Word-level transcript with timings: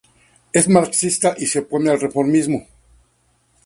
Es 0.51 0.67
marxista 0.67 1.35
y 1.37 1.45
se 1.45 1.59
opone 1.59 1.91
al 1.91 1.99
reformismo. 2.01 2.65